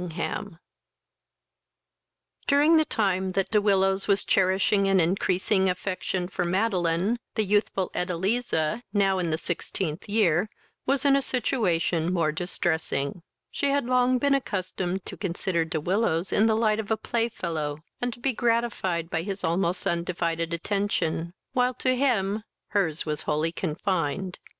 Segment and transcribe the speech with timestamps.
[0.00, 0.58] III
[2.46, 7.90] During the time that De Willows was cherishing an increasing affection for Madeline, the youthful
[7.96, 10.48] Edeliza, now in the sixteenth year,
[10.86, 13.24] was in a situation more distressing.
[13.50, 17.78] She had long been accustomed to consider De Willows in the light of a playfellow,
[18.00, 23.50] and to be gratified by his almost undivided attention, while to him her's was wholly
[23.50, 24.38] confined.